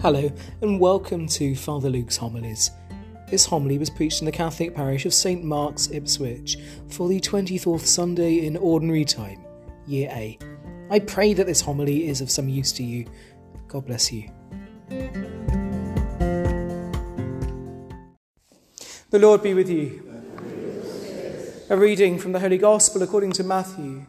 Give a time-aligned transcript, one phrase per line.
[0.00, 0.30] Hello,
[0.62, 2.70] and welcome to Father Luke's Homilies.
[3.28, 7.80] This homily was preached in the Catholic parish of St Mark's, Ipswich, for the 24th
[7.80, 9.44] Sunday in Ordinary Time,
[9.88, 10.38] Year A.
[10.88, 13.06] I pray that this homily is of some use to you.
[13.66, 14.30] God bless you.
[19.10, 20.08] The Lord be with you.
[21.70, 24.06] A reading from the Holy Gospel according to Matthew.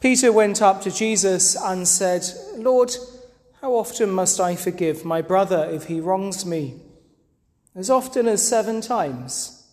[0.00, 2.94] Peter went up to Jesus and said, Lord,
[3.62, 6.80] how often must I forgive my brother if he wrongs me?
[7.74, 9.66] As often as seven times.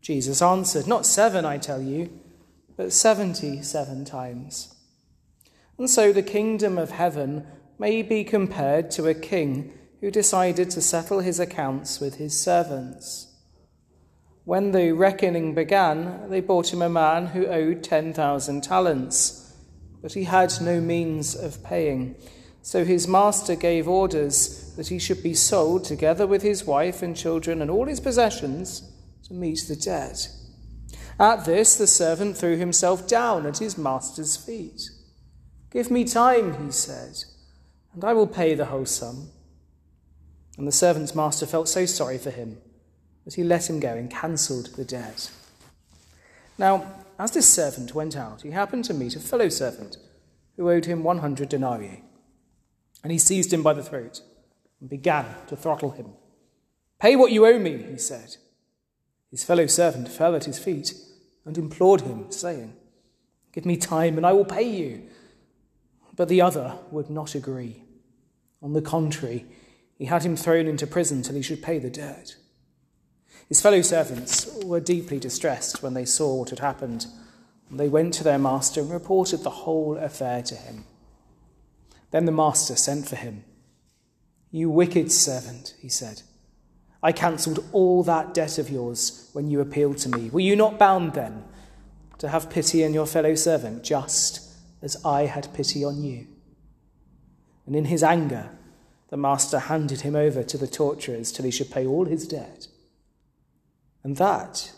[0.00, 2.10] Jesus answered, Not seven, I tell you,
[2.76, 4.74] but seventy seven times.
[5.76, 7.46] And so the kingdom of heaven
[7.78, 13.34] may be compared to a king who decided to settle his accounts with his servants.
[14.44, 19.47] When the reckoning began, they brought him a man who owed 10,000 talents
[20.02, 22.14] but he had no means of paying.
[22.62, 27.16] So his master gave orders that he should be sold together with his wife and
[27.16, 28.82] children and all his possessions
[29.26, 30.28] to meet the debt.
[31.18, 34.82] At this, the servant threw himself down at his master's feet.
[35.70, 37.24] Give me time, he said,
[37.92, 39.30] and I will pay the whole sum.
[40.56, 42.58] And the servant's master felt so sorry for him
[43.24, 45.30] that he let him go and cancelled the debt.
[46.56, 46.86] Now,
[47.18, 49.96] as this servant went out, he happened to meet a fellow servant
[50.56, 52.04] who owed him 100 denarii.
[53.02, 54.22] And he seized him by the throat
[54.80, 56.12] and began to throttle him.
[57.00, 58.36] Pay what you owe me, he said.
[59.30, 60.94] His fellow servant fell at his feet
[61.44, 62.74] and implored him, saying,
[63.52, 65.08] Give me time and I will pay you.
[66.14, 67.84] But the other would not agree.
[68.62, 69.46] On the contrary,
[69.96, 72.36] he had him thrown into prison till he should pay the debt.
[73.48, 77.06] His fellow servants were deeply distressed when they saw what had happened.
[77.70, 80.84] They went to their master and reported the whole affair to him.
[82.10, 83.44] Then the master sent for him.
[84.50, 86.22] You wicked servant, he said.
[87.02, 90.30] I cancelled all that debt of yours when you appealed to me.
[90.30, 91.44] Were you not bound then
[92.18, 94.40] to have pity on your fellow servant, just
[94.82, 96.26] as I had pity on you?
[97.66, 98.50] And in his anger,
[99.10, 102.68] the master handed him over to the torturers till he should pay all his debt.
[104.08, 104.72] And that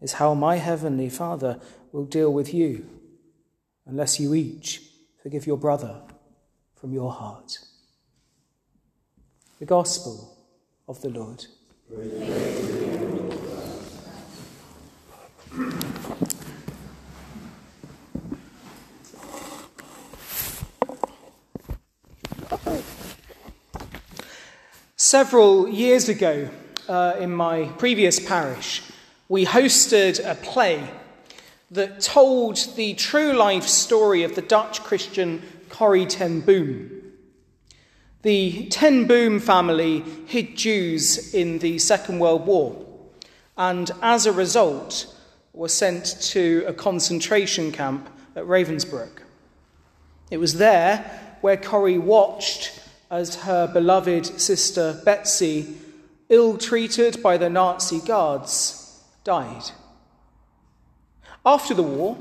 [0.00, 1.60] is how my heavenly Father
[1.92, 2.88] will deal with you,
[3.84, 4.80] unless you each
[5.22, 6.00] forgive your brother
[6.74, 7.58] from your heart.
[9.58, 10.38] The Gospel
[10.88, 11.44] of the Lord.
[24.96, 26.48] Several years ago,
[26.88, 28.82] uh, in my previous parish,
[29.28, 30.88] we hosted a play
[31.70, 36.90] that told the true life story of the Dutch Christian Corrie ten Boom.
[38.22, 42.86] The ten Boom family hid Jews in the Second World War
[43.56, 45.14] and as a result
[45.52, 49.20] were sent to a concentration camp at Ravensbrück.
[50.30, 55.76] It was there where Corrie watched as her beloved sister Betsy
[56.32, 59.64] ill treated by the Nazi guards, died.
[61.44, 62.16] After the war,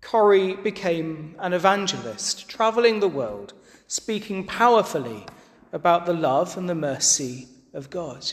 [0.00, 3.52] Corrie became an evangelist, traveling the world,
[3.88, 5.26] speaking powerfully
[5.72, 8.32] about the love and the mercy of God.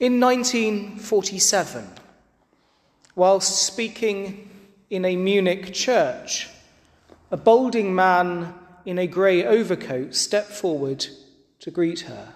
[0.00, 1.86] In 1947,
[3.14, 4.50] whilst speaking
[4.90, 6.48] in a Munich church,
[7.30, 8.54] a balding man
[8.84, 11.06] in a grey overcoat stepped forward
[11.60, 12.34] to greet her.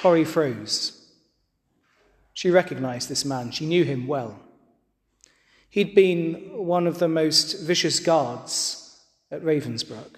[0.00, 0.92] Corrie froze.
[2.32, 4.38] She recognized this man, she knew him well.
[5.68, 9.00] He'd been one of the most vicious guards
[9.30, 10.14] at Ravensbrück,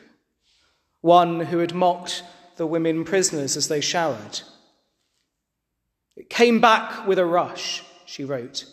[1.00, 2.22] one who had mocked
[2.56, 4.42] the women prisoners as they showered.
[6.14, 8.66] It came back with a rush, she wrote.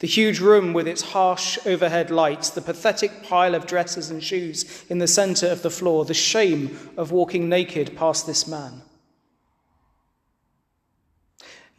[0.00, 4.84] The huge room with its harsh overhead lights, the pathetic pile of dresses and shoes
[4.90, 8.82] in the centre of the floor, the shame of walking naked past this man.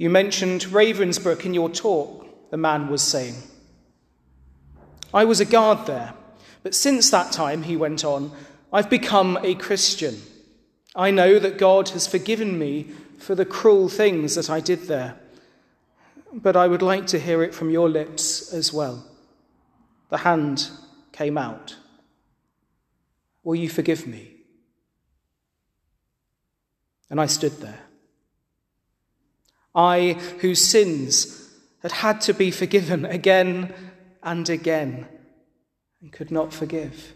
[0.01, 3.35] You mentioned Ravensbrück in your talk, the man was saying.
[5.13, 6.15] I was a guard there,
[6.63, 8.31] but since that time, he went on,
[8.73, 10.19] I've become a Christian.
[10.95, 12.89] I know that God has forgiven me
[13.19, 15.19] for the cruel things that I did there,
[16.33, 19.05] but I would like to hear it from your lips as well.
[20.09, 20.67] The hand
[21.11, 21.75] came out.
[23.43, 24.31] Will you forgive me?
[27.07, 27.90] And I stood there.
[29.73, 31.49] I, whose sins
[31.81, 33.73] had had to be forgiven again
[34.21, 35.07] and again,
[36.01, 37.13] and could not forgive.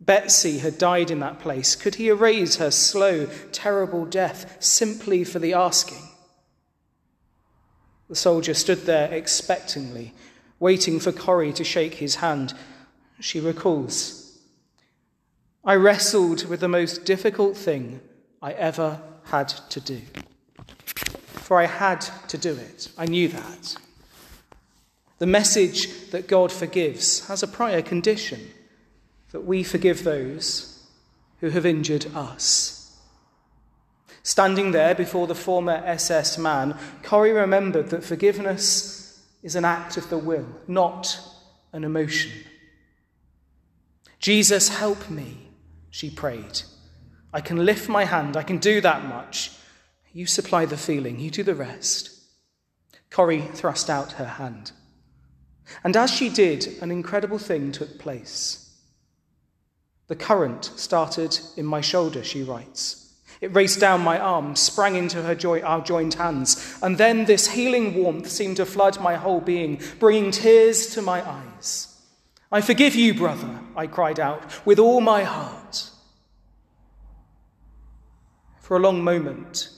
[0.00, 1.74] Betsy had died in that place.
[1.74, 6.02] Could he erase her slow, terrible death simply for the asking?
[8.08, 10.14] The soldier stood there expectantly,
[10.60, 12.54] waiting for Corrie to shake his hand.
[13.20, 14.22] She recalls
[15.64, 18.00] I wrestled with the most difficult thing
[18.40, 20.00] I ever had to do.
[21.46, 22.88] For I had to do it.
[22.98, 23.76] I knew that.
[25.18, 28.50] The message that God forgives has a prior condition
[29.30, 30.84] that we forgive those
[31.38, 32.98] who have injured us.
[34.24, 40.10] Standing there before the former SS man, Corrie remembered that forgiveness is an act of
[40.10, 41.16] the will, not
[41.72, 42.32] an emotion.
[44.18, 45.46] Jesus, help me,
[45.90, 46.62] she prayed.
[47.32, 49.52] I can lift my hand, I can do that much.
[50.16, 52.08] You supply the feeling, you do the rest.
[53.10, 54.72] Corrie thrust out her hand.
[55.84, 58.80] And as she did, an incredible thing took place.
[60.06, 63.12] The current started in my shoulder, she writes.
[63.42, 67.48] It raced down my arm, sprang into her joy, our joined hands, and then this
[67.48, 71.94] healing warmth seemed to flood my whole being, bringing tears to my eyes.
[72.50, 75.90] I forgive you, brother, I cried out with all my heart.
[78.62, 79.75] For a long moment,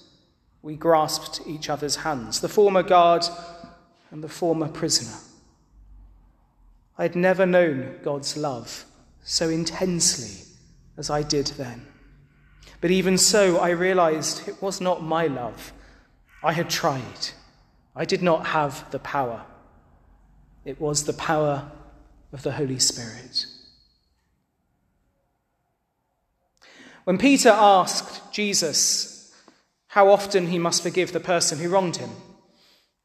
[0.62, 3.24] we grasped each other's hands, the former guard
[4.10, 5.16] and the former prisoner.
[6.96, 8.84] I had never known God's love
[9.22, 10.46] so intensely
[10.96, 11.86] as I did then.
[12.80, 15.72] But even so, I realized it was not my love.
[16.42, 17.30] I had tried.
[17.94, 19.44] I did not have the power.
[20.64, 21.70] It was the power
[22.32, 23.46] of the Holy Spirit.
[27.04, 29.17] When Peter asked Jesus
[29.88, 32.10] how often he must forgive the person who wronged him,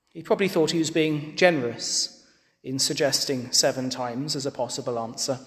[0.09, 2.23] he probably thought he was being generous
[2.63, 5.39] in suggesting seven times as a possible answer.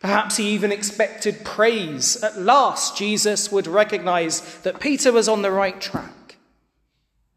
[0.00, 2.22] Perhaps he even expected praise.
[2.22, 6.36] At last, Jesus would recognize that Peter was on the right track.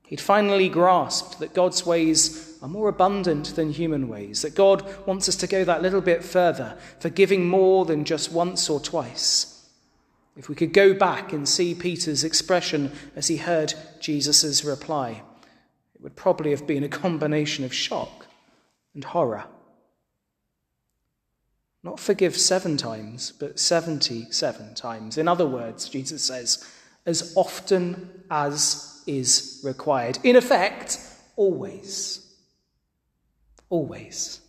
[0.08, 5.28] He'd finally grasped that God's ways are more abundant than human ways, that God wants
[5.28, 9.57] us to go that little bit further, forgiving more than just once or twice.
[10.38, 15.24] If we could go back and see Peter's expression as he heard Jesus' reply,
[15.96, 18.28] it would probably have been a combination of shock
[18.94, 19.46] and horror.
[21.84, 25.18] Not forgive seven times, but 77 times.
[25.18, 26.64] In other words, Jesus says,
[27.06, 30.20] as often as is required.
[30.24, 31.00] In effect,
[31.36, 32.32] always.
[33.70, 34.42] Always.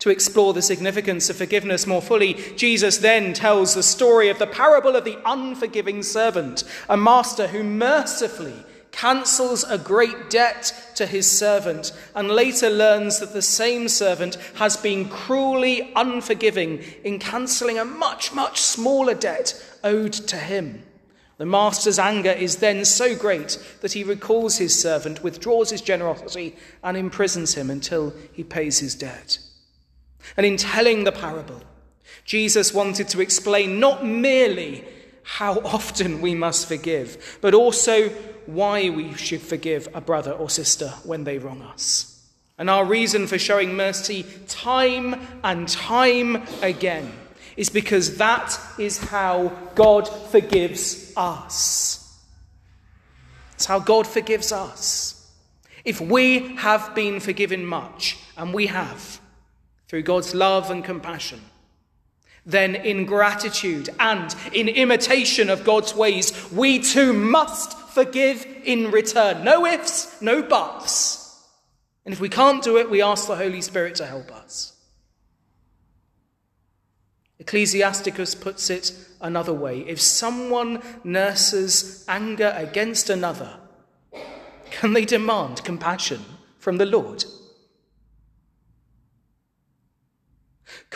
[0.00, 4.46] To explore the significance of forgiveness more fully, Jesus then tells the story of the
[4.46, 11.30] parable of the unforgiving servant, a master who mercifully cancels a great debt to his
[11.30, 17.84] servant, and later learns that the same servant has been cruelly unforgiving in cancelling a
[17.84, 19.54] much, much smaller debt
[19.84, 20.82] owed to him.
[21.38, 26.56] The master's anger is then so great that he recalls his servant, withdraws his generosity,
[26.82, 29.38] and imprisons him until he pays his debt.
[30.36, 31.62] And in telling the parable,
[32.24, 34.84] Jesus wanted to explain not merely
[35.22, 38.08] how often we must forgive, but also
[38.46, 42.24] why we should forgive a brother or sister when they wrong us.
[42.58, 47.12] And our reason for showing mercy time and time again
[47.56, 52.02] is because that is how God forgives us.
[53.54, 55.30] It's how God forgives us.
[55.84, 59.20] If we have been forgiven much, and we have,
[59.88, 61.40] through God's love and compassion,
[62.44, 69.44] then in gratitude and in imitation of God's ways, we too must forgive in return.
[69.44, 71.44] No ifs, no buts.
[72.04, 74.74] And if we can't do it, we ask the Holy Spirit to help us.
[77.38, 79.80] Ecclesiasticus puts it another way.
[79.80, 83.58] If someone nurses anger against another,
[84.70, 86.24] can they demand compassion
[86.58, 87.24] from the Lord?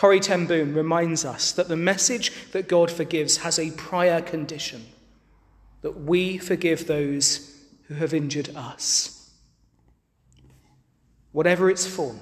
[0.01, 4.83] Corrie ten Boom reminds us that the message that God forgives has a prior condition
[5.83, 9.29] that we forgive those who have injured us.
[11.33, 12.19] Whatever its form,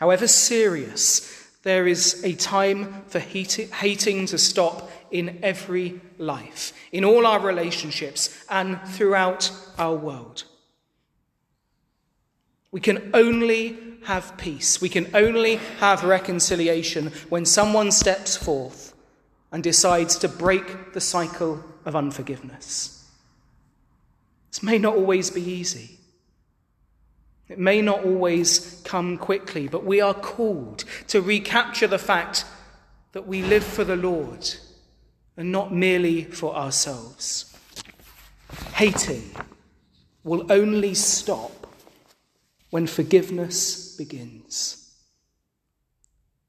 [0.00, 7.24] however serious, there is a time for hating to stop in every life, in all
[7.24, 10.42] our relationships, and throughout our world.
[12.72, 18.94] We can only have peace, we can only have reconciliation when someone steps forth
[19.52, 23.08] and decides to break the cycle of unforgiveness.
[24.50, 25.98] This may not always be easy.
[27.48, 32.44] It may not always come quickly, but we are called to recapture the fact
[33.12, 34.48] that we live for the Lord
[35.36, 37.56] and not merely for ourselves.
[38.74, 39.30] Hating
[40.22, 41.59] will only stop
[42.70, 44.94] when forgiveness begins.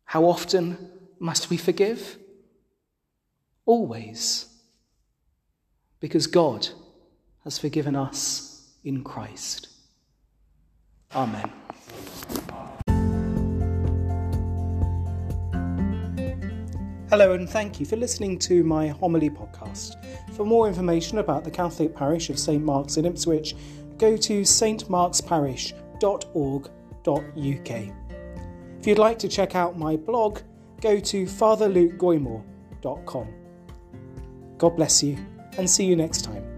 [0.06, 0.78] How often
[1.20, 2.18] must we forgive?
[3.66, 4.48] Always.
[6.00, 6.70] Because God
[7.44, 9.68] has forgiven us in Christ.
[11.16, 11.52] Amen.
[17.10, 19.96] Hello, and thank you for listening to my homily podcast.
[20.34, 23.54] For more information about the Catholic parish of St Mark's in Ipswich,
[23.98, 24.46] go to
[26.02, 27.96] stmarksparish.org.uk.
[28.80, 30.40] If you'd like to check out my blog,
[30.82, 33.28] go to fatherlukegoymour.com.
[34.58, 35.18] God bless you,
[35.58, 36.51] and see you next time.